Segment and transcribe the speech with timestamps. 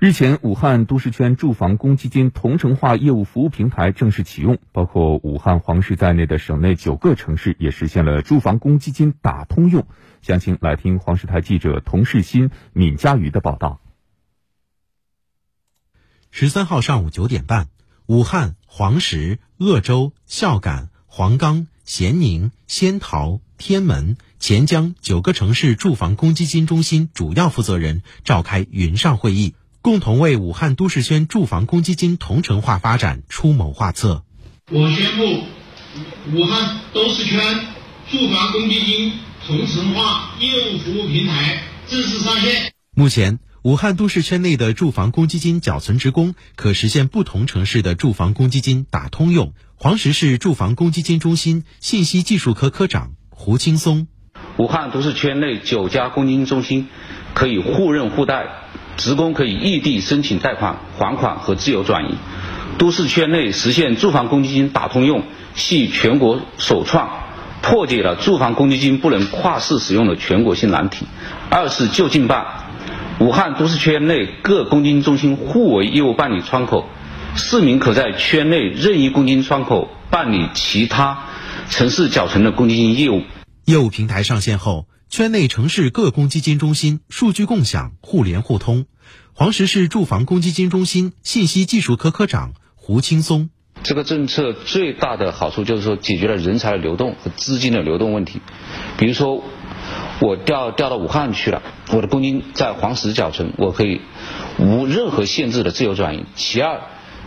[0.00, 9.86] 日前，武汉都市圈住房公积金同城化业务服务平台正式启用，包括武汉黄石在内的省内九个城市也实现了住房公积金打通用。
[10.22, 13.78] 详情来听黄石台记者童世新、闵佳瑜的报道。
[16.30, 17.68] 十三号上午九点半，
[18.06, 29.56] 武汉黄石、鄂州、孝感、黄冈、咸宁、仙桃、天门、潜江九个城市住房公积金中心主要负责人召开云上会议。
[29.82, 34.24] 共同为武汉都市圈住房公积金同城化发展出谋划策。
[34.70, 35.44] 我宣布，
[36.36, 37.40] 武汉都市圈
[38.10, 39.12] 住房公积金
[39.46, 42.74] 同城化业务服务平台正式上线。
[42.94, 49.54] 目前，武汉都市圈内的住房公积金缴存职工可实现不同城市的住房公积金打通用。
[49.76, 54.08] 黄石市住房公积金中心信息技术科科长胡青松：
[54.58, 56.88] 武汉都市圈内九家公积金中心
[57.32, 58.44] 可以互认互贷。
[58.96, 62.14] 职工可以异地申请贷款、还款和自由转移，
[62.78, 65.22] 都市圈内实现住房公积金打通用，
[65.54, 67.10] 系全国首创，
[67.62, 71.06] 破解了住房公积金不能跨市使用的全国性难题。
[71.48, 72.46] 二是就近办，
[73.18, 76.86] 武汉都市圈内各公积金中心互为业务办理窗口，
[77.34, 81.24] 市民可在圈内任意公积金窗口办理其他
[81.68, 83.22] 城市缴存的公积金业务。
[83.64, 84.86] 业务平台上线后。
[85.10, 88.86] 圈内城市各公积金中心数据共享、互联互通。
[89.32, 93.50] 黄石市住房公积金中心信息技术科科长胡青松：
[93.82, 98.40] 这个政策最大的好处就是说，解决了人才的流动和资金的流动问题。
[98.98, 99.42] 比如说，
[100.20, 104.00] 我调调到武汉去了，我的公积金在黄石缴存，我可以
[104.60, 106.24] 无任何限制的自由转移。
[106.36, 106.82] 其二，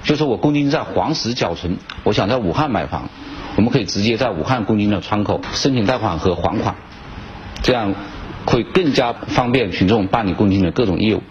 [0.05, 3.09] 就是我公积金在黄石缴存，我想在武汉买房，
[3.57, 6.77] 我们可以直接在武汉公积金的窗口申请贷款和还款。
[7.63, 7.95] 这样
[8.45, 11.23] 会更加方便群众办理公积金的各种业务。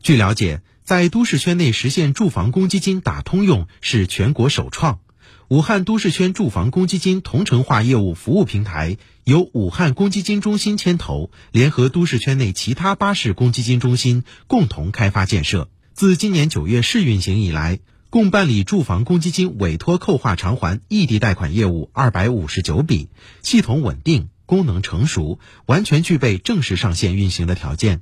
[0.00, 5.00] 据了解，在都市圈内实现住房公积金打通用是全国首创。
[5.48, 15.70] 武汉都市圈住房公积金同城化业务服务平台由武汉公积金中心牵头，联合都市圈内其他八市公积金中心共同开发建设。
[15.94, 17.78] 自今年九月试运行以来，
[18.10, 23.08] 共办理住房公积金委托扣划偿还异地贷款业务二百五十九笔，
[23.42, 24.28] 系统稳定。
[24.48, 28.00] 功能成熟，完全具备正式上线运行的条件。